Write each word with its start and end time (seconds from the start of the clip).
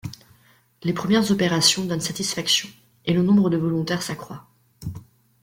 Les 0.81 0.93
premières 0.93 1.29
opérations 1.29 1.85
donnent 1.85 2.01
satisfaction, 2.01 2.67
et 3.05 3.13
le 3.13 3.21
nombre 3.21 3.51
de 3.51 3.57
volontaires 3.57 4.01
s'accroit. 4.01 4.47